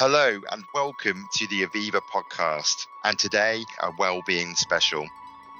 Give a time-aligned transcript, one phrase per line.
[0.00, 5.06] Hello and welcome to the Aviva podcast, and today a well-being special.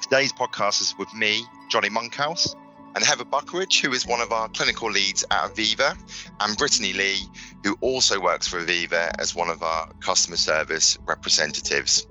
[0.01, 2.57] Today's podcast is with me, Jonny Monkhouse,
[2.95, 5.95] and Heather Buckridge, who is one of our clinical leads at Aviva,
[6.41, 7.21] and Brittani Lee,
[7.65, 12.07] who also works for Aviva as one of our customer service representatives.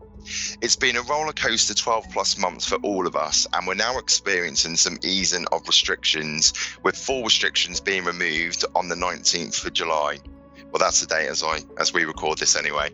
[0.62, 3.98] It's been a roller coaster 12 plus months for all of us, and we're now
[3.98, 10.20] experiencing some easing of restrictions, with full restrictions being removed on the 19th of July.
[10.72, 12.90] Well, that's the day as I as we record this anyway.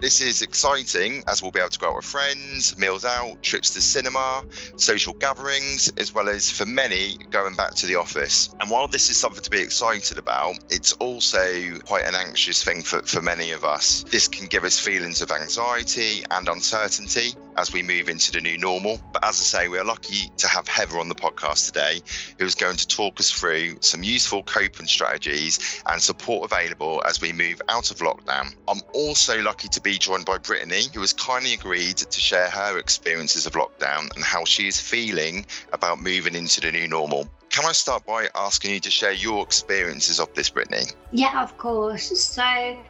[0.00, 3.70] This is exciting as we'll be able to go out with friends, meals out, trips
[3.74, 4.44] to cinema,
[4.76, 8.54] social gatherings, as well as for many going back to the office.
[8.60, 12.82] And while this is something to be excited about, it's also quite an anxious thing
[12.82, 14.04] for, for many of us.
[14.10, 18.58] This can give us feelings of anxiety and uncertainty as we move into the new
[18.58, 19.00] normal.
[19.12, 22.00] But as I say, we're lucky to have Heather on the podcast today,
[22.38, 27.32] who's going to talk us through some useful coping strategies and support available as we
[27.32, 28.54] move out of lockdown.
[28.68, 32.78] I'm also lucky to be joined by Brittani, who has kindly agreed to share her
[32.78, 37.28] experiences of lockdown and how she is feeling about moving into the new normal.
[37.50, 40.94] Can I start by asking you to share your experiences of this, Brittani?
[41.12, 42.04] Yeah, of course.
[42.20, 42.42] So,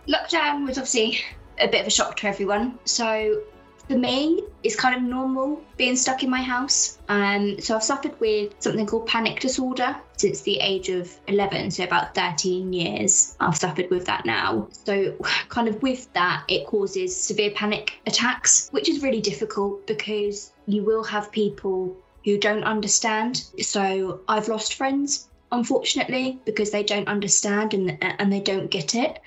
[0.09, 1.21] lockdown was obviously
[1.61, 2.79] a bit of a shock to everyone.
[2.85, 3.43] So,
[3.89, 6.99] for me, it's kind of normal being stuck in my house.
[7.09, 11.85] Um, so I've suffered with something called panic disorder since the age of 11, so
[11.85, 13.35] about 13 years.
[13.41, 14.69] I've suffered with that now.
[14.85, 15.17] So,
[15.49, 20.85] kind of with that, it causes severe panic attacks, which is really difficult because you
[20.85, 23.45] will have people who don't understand.
[23.61, 29.19] So, I've lost friends unfortunately because they don't understand and and they don't get it.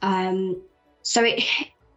[0.00, 0.62] Um,
[1.02, 1.42] so it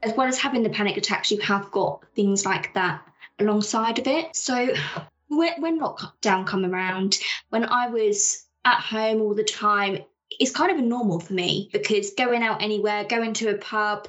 [0.04, 3.02] as well as having the panic attacks, you have got things like that
[3.40, 4.36] alongside of it.
[4.36, 4.74] So
[5.28, 7.18] when, when lockdown come around,
[7.50, 10.00] when I was at home all the time,
[10.40, 14.08] it's kind of a normal for me because going out anywhere, going to a pub,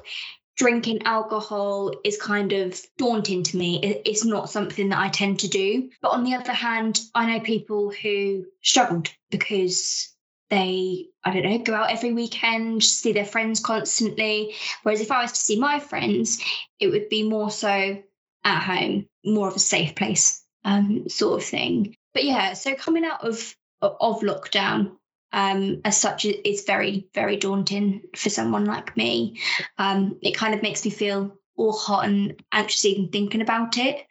[0.55, 3.79] drinking alcohol is kind of daunting to me.
[4.05, 5.89] It's not something that I tend to do.
[6.01, 10.13] But on the other hand, I know people who struggled because
[10.51, 14.53] they i don't know go out every weekend see their friends constantly.
[14.83, 16.43] Whereas if i was to see my friends
[16.79, 17.97] it would be more so
[18.43, 21.95] at home more of a safe place um, sort of thing.
[22.13, 24.91] But yeah so coming out of of lockdown
[25.33, 29.39] um, as such is very very daunting for someone like me.
[29.77, 34.07] Um, it kind of makes me feel all hot and anxious even thinking about it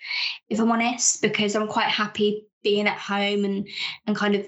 [0.51, 3.67] if i'm honest because i'm quite happy being at home and
[4.07, 4.47] and kind of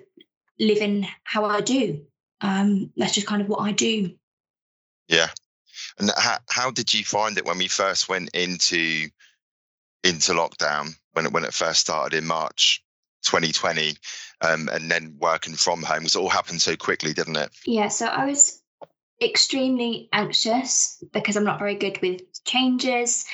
[0.62, 2.02] living how I do.
[2.40, 4.14] Um, that's just kind of what I do.
[5.08, 5.28] Yeah.
[5.98, 9.08] And how, how did you find it when we first went into
[10.04, 12.82] into lockdown when it when it first started in March
[13.24, 13.94] 2020,
[14.40, 16.00] um, and then working from home?
[16.00, 17.50] Because it all happened so quickly, didn't it?
[17.66, 17.88] Yeah.
[17.88, 18.62] So I was
[19.20, 23.24] extremely anxious because I'm not very good with changes.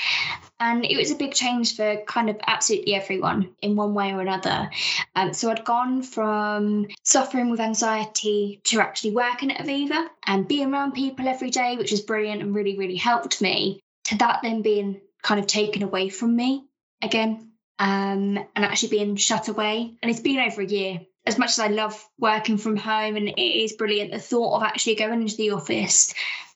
[0.61, 4.21] And it was a big change for kind of absolutely everyone in one way or
[4.21, 4.71] another.
[5.15, 10.73] Um, so I'd gone from suffering with anxiety to actually working at Aviva and being
[10.73, 14.63] around people every day, which was brilliant and really, really helped me, to that then
[14.63, 16.65] being kind of taken away from me
[17.03, 19.95] again um, and actually being shut away.
[20.03, 23.29] And it's been over a year as much as I love working from home and
[23.29, 26.15] it is brilliant, the thought of actually going into the office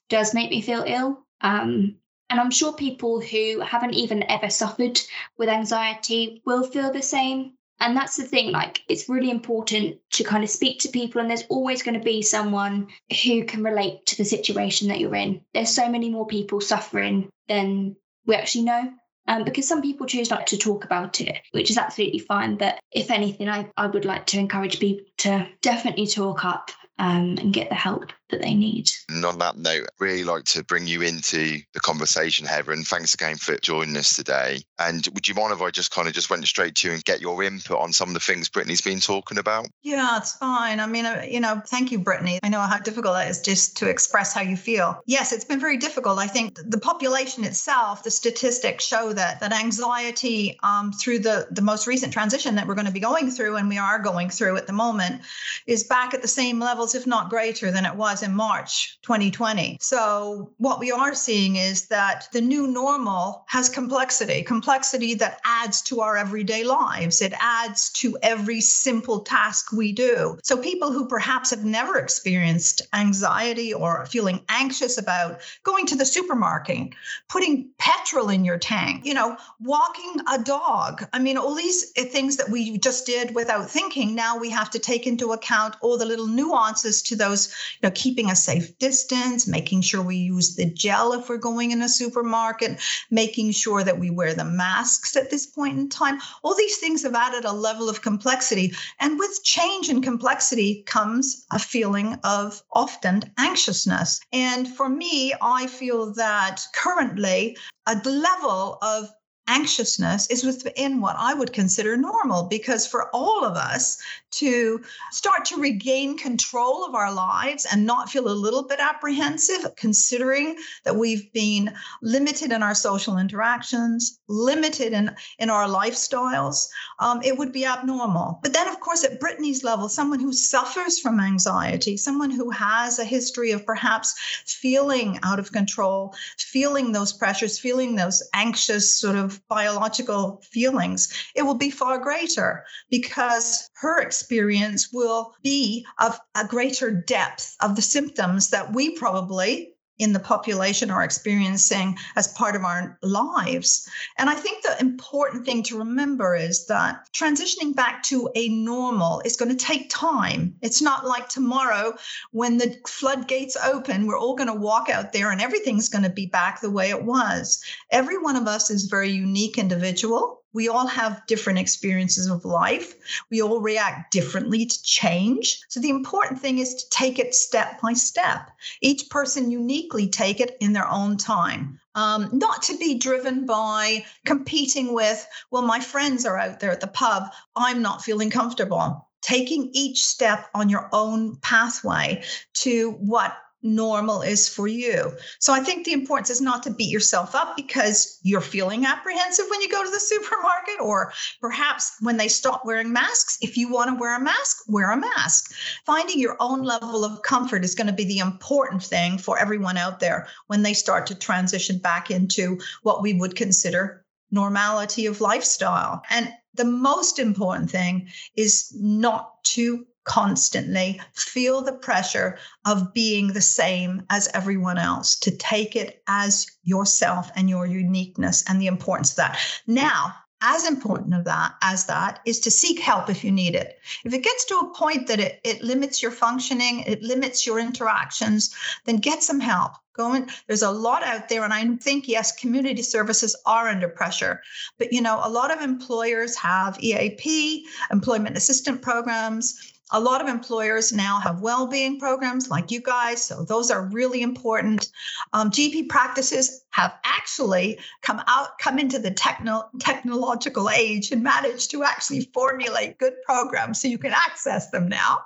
[0.09, 1.21] does make me feel ill.
[1.43, 1.97] Um,
[2.33, 4.99] and I'm sure people who haven't even ever suffered
[5.37, 7.53] with anxiety will feel the same.
[7.79, 11.29] And that's the thing, like, it's really important to kind of speak to people, and
[11.29, 12.89] there's always going to be someone
[13.23, 15.43] who can relate to the situation that you're in.
[15.53, 18.95] There's so many more people suffering than we actually know
[19.29, 22.57] um, because some people choose not to talk about it, which is absolutely fine.
[22.57, 27.37] But if anything, I, I would like to encourage people to definitely talk up um,
[27.39, 28.91] and get the help that they need.
[29.09, 32.87] And on that note, I'd really like to bring you into the conversation, Heather, and
[32.87, 34.63] thanks again for joining us today.
[34.79, 37.05] And would you mind if I just kind of just went straight to you and
[37.05, 39.69] get your input on some of the things Brittani's been talking about?
[39.83, 40.81] Yeah, it's fine.
[40.81, 42.39] I mean, uh, you know, thank you, Brittani.
[42.43, 45.01] I know how difficult it is just to express how you feel.
[45.07, 46.19] Yes, it's been very difficult.
[46.19, 51.63] I think the population itself, the statistics show that that anxiety um, through the the
[51.63, 54.57] most recent transition that we're going to be going through, and we are going through
[54.57, 55.21] at the moment,
[55.67, 59.79] is back at the same levels, if not greater, than it was in March 2020.
[59.81, 65.83] So, what we are seeing is that the new normal has complexity, complexity that adds
[65.83, 67.21] to our everyday lives.
[67.21, 70.39] It adds to every simple task we do.
[70.43, 76.07] So, people who perhaps have never experienced anxiety or feeling anxious about going to the
[76.07, 76.91] supermarket,
[77.29, 81.07] putting petrol in your tank, you know, walking a dog.
[81.13, 84.79] I mean, all these things that we just did without thinking, now we have to
[84.79, 88.77] take into account all the little nuances to those, you know, key keeping a safe
[88.79, 92.79] distance, making sure we use the gel if we're going in a supermarket,
[93.11, 96.21] making sure that we wear the masks at this point in time.
[96.43, 98.75] All these things have added a level of complexity.
[99.01, 104.21] And with change and complexity comes a feeling of often anxiousness.
[104.31, 107.57] And for me, I feel that currently
[107.87, 109.09] a level of
[109.49, 113.99] anxiousness is within what I would consider normal because for all of us
[114.33, 114.81] to
[115.11, 120.57] start to regain control of our lives and not feel a little bit apprehensive, considering
[120.85, 121.73] that we've been
[122.03, 126.69] limited in our social interactions, limited in, in our lifestyles,
[126.99, 128.39] um, it would be abnormal.
[128.43, 132.99] But then, of course, at Brittani's level, someone who suffers from anxiety, someone who has
[132.99, 134.15] a history of perhaps
[134.47, 141.43] feeling out of control, feeling those pressures, feeling those anxious sort of biological feelings, it
[141.43, 147.83] will be far greater because her experience will be of a greater depth of the
[147.83, 153.89] symptoms that we probably in the population are experiencing as part of our lives.
[154.19, 159.21] And I think the important thing to remember is that transitioning back to a normal
[159.25, 160.55] is going to take time.
[160.63, 161.95] It's not like tomorrow
[162.33, 166.11] when the floodgates open, we're all going to walk out there and everything's going to
[166.11, 167.63] be back the way it was.
[167.91, 172.95] Every one of us is very unique individual we all have different experiences of life.
[173.31, 175.63] We all react differently to change.
[175.69, 178.51] So the important thing is to take it step by step.
[178.81, 181.81] Each person uniquely take it in their own time.
[181.95, 186.81] Um, not to be driven by competing with, well, my friends are out there at
[186.81, 187.25] the pub.
[187.55, 189.09] I'm not feeling comfortable.
[189.21, 195.13] Taking each step on your own pathway to what normal is for you.
[195.39, 199.47] So I think the importance is not to beat yourself up because you're feeling apprehensive
[199.49, 203.39] when you go to the supermarket, or perhaps when they stop wearing masks.
[203.41, 205.53] If you want to wear a mask, wear a mask.
[205.87, 209.77] Finding your own level of comfort is going to be the important thing for everyone
[209.77, 215.21] out there when they start to transition back into what we would consider normality of
[215.21, 216.03] lifestyle.
[216.11, 223.41] And the most important thing is not to constantly feel the pressure of being the
[223.41, 229.11] same as everyone else, to take it as yourself and your uniqueness and the importance
[229.11, 229.39] of that.
[229.67, 233.79] Now, as important of that as that is to seek help if you need it.
[234.05, 237.61] If it gets to a point that it, it limits your functioning, it limits your
[237.61, 238.53] interactions,
[238.85, 239.73] then get some help.
[239.95, 240.29] Go in.
[240.49, 244.41] There's a lot out there, and I think yes, community services are under pressure.
[244.79, 250.29] But you know, a lot of employers have EAP, employment assistant programs a lot of
[250.29, 254.91] employers now have well-being programs like you guys, so those are really important.
[255.33, 261.71] Um, GP practices have actually come out, come into the techno- technological age and managed
[261.71, 265.21] to actually formulate good programs, so you can access them now.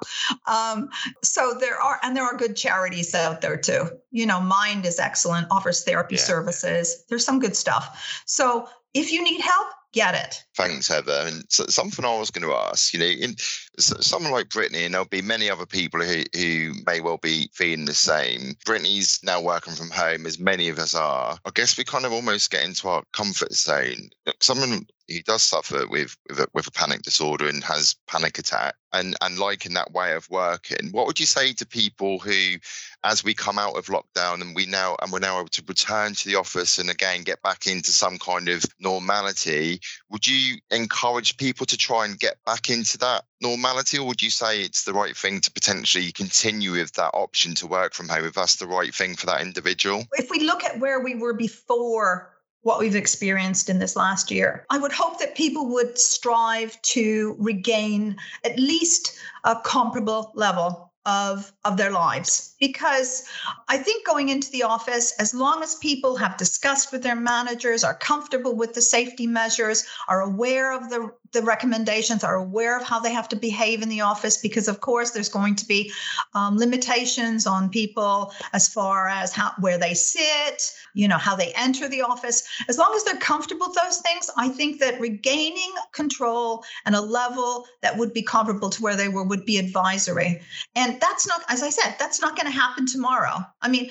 [0.47, 0.91] Um,
[1.23, 3.89] so there are, and there are good charities out there too.
[4.11, 6.23] You know, Mind is excellent, offers therapy yeah.
[6.23, 7.05] services.
[7.09, 8.23] There's some good stuff.
[8.27, 10.45] So if you need help, get it.
[10.55, 11.25] Thanks, Heather.
[11.27, 13.35] And so something I was going to ask, you know, in
[13.79, 17.87] someone like Brittani, and there'll be many other people who, who may well be feeling
[17.87, 18.55] the same.
[18.67, 21.39] Brittani's now working from home, as many of us are.
[21.45, 24.11] I guess we kind of almost get into our comfort zone.
[24.41, 28.75] Someone who does suffer with with a, with a panic disorder and has panic attack
[28.93, 32.57] and and liking that way of working what would you say to people who
[33.05, 36.15] as we come out of lockdown and we now and we're now able to return
[36.15, 39.81] to the office and again get back into some kind of normality
[40.11, 44.31] would you encourage people to try and get back into that normality or would you
[44.31, 48.25] say it's the right thing to potentially continue with that option to work from home
[48.25, 50.05] if that's the right thing for that individual?
[50.13, 52.36] If we look at where we were before
[52.67, 54.67] what we've experienced in this last year.
[54.71, 61.53] I would hope that people would strive to regain at least a comparable level of,
[61.65, 62.55] of their lives.
[62.61, 63.25] Because
[63.69, 67.85] I think going into the office, as long as people have discussed with their managers,
[67.85, 72.83] are comfortable with the safety measures, are aware of the the recommendations are aware of
[72.83, 75.93] how they have to behave in the office because of course there's going to be
[76.35, 81.53] um, limitations on people as far as how where they sit you know how they
[81.55, 85.73] enter the office as long as they're comfortable with those things i think that regaining
[85.93, 90.41] control and a level that would be comparable to where they were would be advisory
[90.75, 93.45] and that's not as i said that's not going to happen tomorrow.
[93.63, 93.91] I mean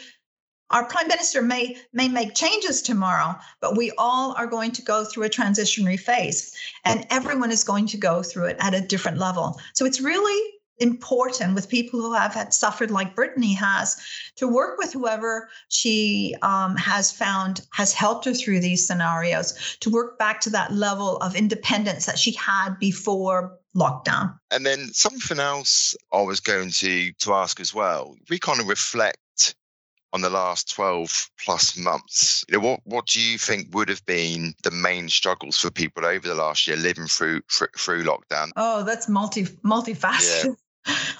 [0.71, 5.05] our prime minister may may make changes tomorrow but we all are going to go
[5.05, 9.17] through a transitionary phase and everyone is going to go through it at a different
[9.17, 9.59] level.
[9.73, 13.95] So it's really important with people who have had suffered like brittani has
[14.35, 19.89] to work with whoever she um, has found has helped her through these scenarios to
[19.89, 24.37] work back to that level of independence that she had before lockdown.
[24.51, 28.15] And then something else I was going to to ask as well.
[28.29, 29.55] We kind of reflect
[30.13, 32.45] on the last 12 plus months.
[32.47, 36.05] You know, what what do you think would have been the main struggles for people
[36.05, 38.51] over the last year living through through, through lockdown?
[38.55, 40.45] Oh, that's multi multifaceted.
[40.45, 40.51] Yeah.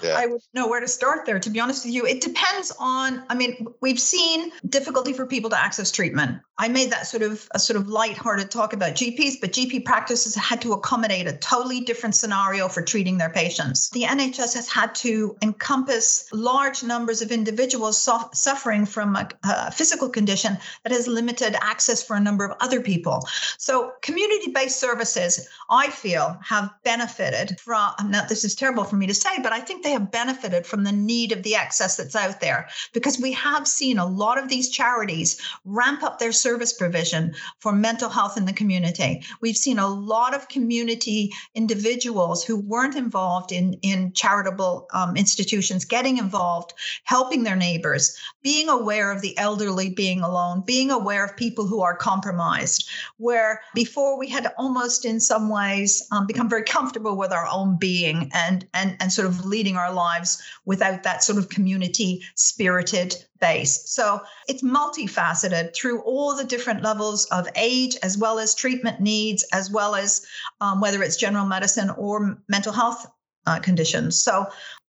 [0.02, 0.14] Yeah.
[0.16, 2.06] I would know where to start there, to be honest with you.
[2.06, 6.40] It depends on, I mean, we've seen difficulty for people to access treatment.
[6.58, 10.34] I made that sort of a sort of light-hearted talk about GPs, but GP practices
[10.34, 13.90] had to accommodate a totally different scenario for treating their patients.
[13.90, 19.70] The NHS has had to encompass large numbers of individuals su- suffering from a, a
[19.70, 23.26] physical condition that has limited access for a number of other people.
[23.58, 27.92] So, community-based services, I feel, have benefited from.
[28.06, 30.84] Now, this is terrible for me to say, but I think they have benefited from
[30.84, 34.50] the need of the access that's out there because we have seen a lot of
[34.50, 39.24] these charities ramp up their service provision for mental health in the community.
[39.40, 45.86] We've seen a lot of community individuals who weren't involved in, in charitable um, institutions
[45.86, 51.34] getting involved, helping their neighbors, being aware of the elderly being alone, being aware of
[51.34, 56.64] people who are compromised, where before we had almost in some ways um, become very
[56.64, 61.22] comfortable with our own being and, and, and sort of leading our lives without that
[61.22, 63.90] sort of community spirited base.
[63.90, 69.44] So it's multifaceted through all the different levels of age, as well as treatment needs,
[69.52, 70.26] as well as
[70.60, 73.06] um, whether it's general medicine or mental health
[73.46, 74.22] uh, conditions.
[74.22, 74.46] So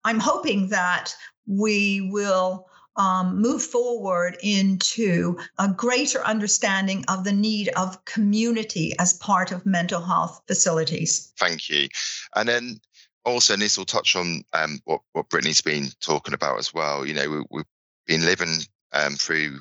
[0.04, 1.14] I'm hoping that
[1.46, 2.66] we will.
[2.94, 9.64] Um, move forward into a greater understanding of the need of community as part of
[9.64, 11.32] mental health facilities.
[11.38, 11.88] Thank you.
[12.36, 12.80] And then
[13.24, 17.06] also, and this will touch on um, what what Brittani's been talking about as well.
[17.06, 17.64] You know, we, we've
[18.06, 18.60] been living
[18.92, 19.60] um, through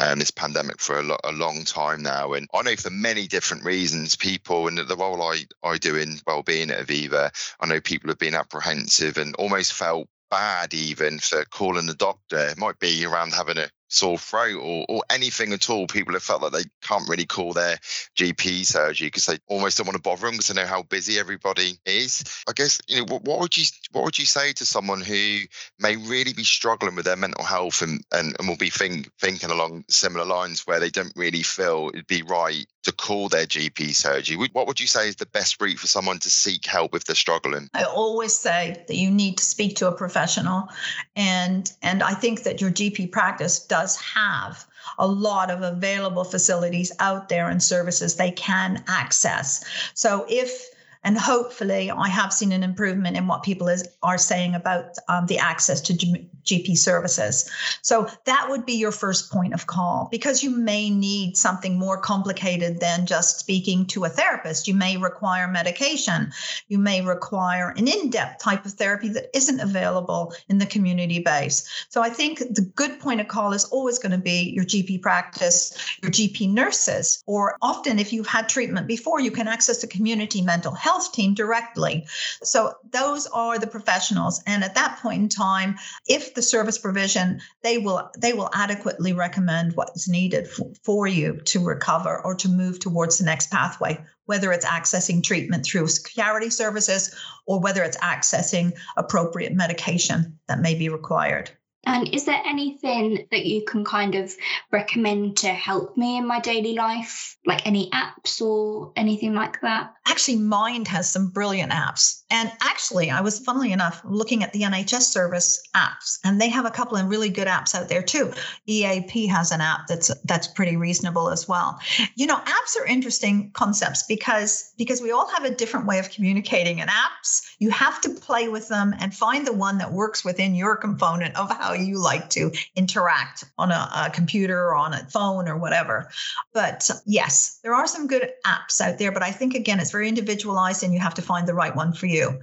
[0.00, 2.32] um, this pandemic for a, lo- a, long time now.
[2.32, 6.18] And I know for many different reasons, people and the role I, I do in
[6.26, 11.44] well-being at Aviva, I know people have been apprehensive and almost felt bad even for
[11.44, 12.38] calling the doctor.
[12.38, 15.86] It might be around having a sore throat or, or anything at all.
[15.86, 17.76] People have felt like they can't really call their
[18.16, 21.18] GP surgery because they almost don't want to bother them because they know how busy
[21.18, 22.24] everybody is.
[22.48, 25.40] I guess you know what, what, would you what would you say to someone who
[25.78, 29.50] may really be struggling with their mental health and and, and will be think, thinking
[29.50, 33.94] along similar lines where they don't really feel it'd be right to call their GP
[33.94, 34.36] surgery?
[34.52, 37.14] What would you say is the best route for someone to seek help if they're
[37.14, 37.68] struggling?
[37.74, 40.68] I always say that you need to speak to a professional,
[41.14, 44.66] and and I think that your GP practice does have
[44.98, 49.64] a lot of available facilities out there and services they can access.
[49.94, 50.68] So if
[51.04, 55.26] and hopefully, I have seen an improvement in what people is, are saying about um,
[55.26, 55.94] the access to
[56.44, 57.48] GP services.
[57.82, 61.98] So that would be your first point of call because you may need something more
[61.98, 64.68] complicated than just speaking to a therapist.
[64.68, 66.32] You may require medication.
[66.68, 71.20] You may require an in depth type of therapy that isn't available in the community
[71.20, 71.86] base.
[71.88, 75.02] So I think the good point of call is always going to be your GP
[75.02, 79.86] practice, your GP nurses, or often if you've had treatment before, you can access the
[79.86, 82.04] community mental health team directly.
[82.42, 84.42] So those are the professionals.
[84.46, 89.12] And at that point in time, if the service provision, they will they will adequately
[89.12, 93.50] recommend what is needed for, for you to recover or to move towards the next
[93.50, 97.14] pathway, whether it's accessing treatment through charity services
[97.46, 101.50] or whether it's accessing appropriate medication that may be required.
[101.84, 104.32] And is there anything that you can kind of
[104.70, 107.36] recommend to help me in my daily life?
[107.44, 109.92] Like any apps or anything like that?
[110.06, 112.22] Actually, Mind has some brilliant apps.
[112.30, 116.64] And actually, I was funnily enough looking at the NHS service apps, and they have
[116.64, 118.32] a couple of really good apps out there too.
[118.66, 121.78] EAP has an app that's that's pretty reasonable as well.
[122.14, 126.10] You know, apps are interesting concepts because because we all have a different way of
[126.10, 126.80] communicating.
[126.80, 130.54] And apps, you have to play with them and find the one that works within
[130.54, 134.92] your component of how how you like to interact on a, a computer or on
[134.92, 136.10] a phone or whatever.
[136.52, 140.08] But yes, there are some good apps out there, but I think again, it's very
[140.08, 142.38] individualized and you have to find the right one for you.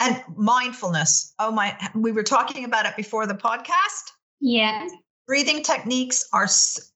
[0.00, 1.34] And mindfulness.
[1.38, 4.10] Oh my, we were talking about it before the podcast.
[4.40, 4.88] Yeah.
[5.26, 6.48] Breathing techniques are,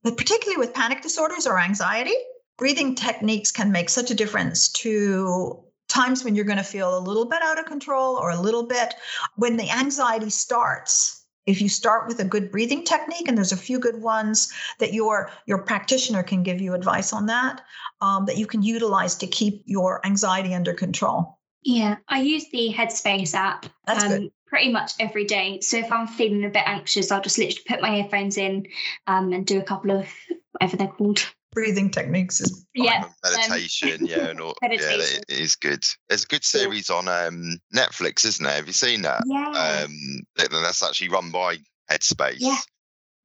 [0.02, 2.14] particularly with panic disorders or anxiety,
[2.58, 7.00] breathing techniques can make such a difference to times when you're going to feel a
[7.00, 8.94] little bit out of control or a little bit
[9.36, 13.56] when the anxiety starts if you start with a good breathing technique and there's a
[13.56, 17.62] few good ones that your your practitioner can give you advice on that
[18.00, 21.38] um, that you can utilize to keep your anxiety under control.
[21.62, 24.32] Yeah i use the headspace app That's um, good.
[24.46, 25.60] pretty much every day.
[25.60, 28.66] So if i'm feeling a bit anxious i'll just literally put my earphones in
[29.06, 30.08] um, and do a couple of
[30.52, 31.24] whatever they're called
[31.56, 35.00] breathing techniques is yeah um, meditation um, yeah and all, meditation.
[35.00, 38.74] yeah it is good there's a good series on um netflix isn't there have you
[38.74, 39.96] seen that yeah um
[40.36, 41.56] that's actually run by
[41.90, 42.58] headspace yeah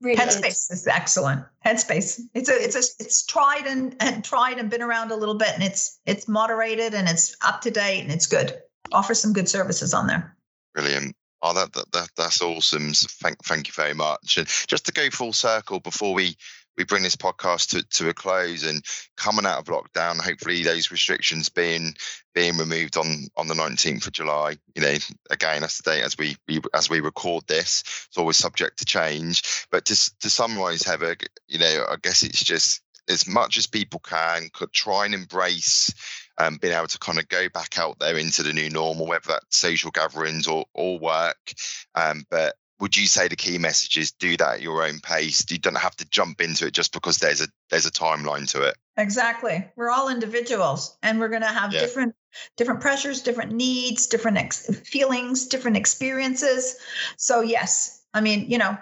[0.02, 1.46] Really Headspace is excellent.
[1.64, 2.22] Headspace.
[2.34, 5.50] It's a it's a it's tried and, and tried and been around a little bit
[5.54, 8.58] and it's it's moderated and it's up to date and it's good.
[8.92, 10.36] Offer some good services on there.
[10.74, 11.16] Brilliant.
[11.44, 12.96] Oh, that, that, that that's awesome.
[12.96, 14.38] So thank thank you very much.
[14.38, 16.36] And just to go full circle before we
[16.78, 18.84] we bring this podcast to, to a close and
[19.18, 21.96] coming out of lockdown, hopefully those restrictions being
[22.34, 24.56] being removed on on the 19th of July.
[24.76, 24.96] You know,
[25.30, 27.84] again, that's the date as we, we as we record this.
[28.08, 29.66] It's always subject to change.
[29.72, 31.16] But to to summarise, Heather,
[31.48, 35.94] you know, I guess it's just as much as people can could try and embrace
[36.38, 39.28] um, being able to kind of go back out there into the new normal, whether
[39.28, 41.54] that's social gatherings or, or work.
[41.94, 45.46] Um, but would you say the key message is do that at your own pace?
[45.50, 48.64] You don't have to jump into it just because there's a there's a timeline to
[48.64, 48.76] it.
[48.98, 49.66] Exactly.
[49.76, 51.80] We're all individuals, and we're going to have yeah.
[51.80, 52.16] different
[52.58, 56.76] different pressures, different needs, different ex- feelings, different experiences.
[57.18, 58.76] So yes, I mean, you know,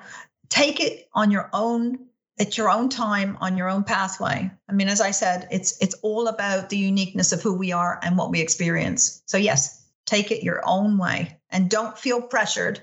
[0.48, 2.00] take it on your own
[2.40, 5.94] at your own time on your own pathway i mean as i said it's it's
[5.96, 10.32] all about the uniqueness of who we are and what we experience so yes take
[10.32, 12.82] it your own way and don't feel pressured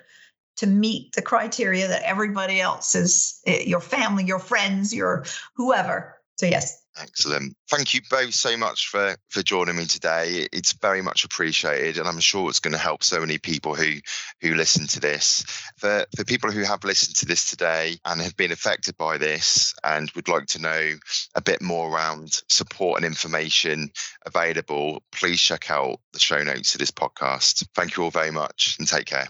[0.57, 6.19] to meet the criteria that everybody else is eh, your family your friends your whoever
[6.37, 7.55] so yes Excellent.
[7.69, 10.49] Thank you both so much for for joining me today.
[10.53, 13.97] It's very much appreciated, and I'm sure it's going to help so many people who
[14.41, 15.45] who listen to this.
[15.77, 19.75] For for people who have listened to this today and have been affected by this,
[19.85, 20.93] and would like to know
[21.35, 23.91] a bit more around support and information
[24.25, 27.67] available, please check out the show notes of this podcast.
[27.75, 29.27] Thank you all very much, and take care.